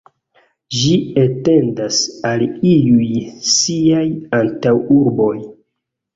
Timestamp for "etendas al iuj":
1.23-3.05